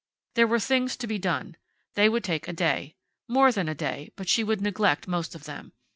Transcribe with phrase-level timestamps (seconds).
[0.33, 1.57] There were things to be done.
[1.93, 2.95] They would take a day.
[3.27, 5.73] More than a day, but she would neglect most of them.